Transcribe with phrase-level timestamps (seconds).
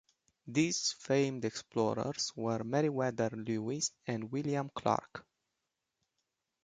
[0.47, 5.23] These famed explorers were Meriwether Lewis and William Clark.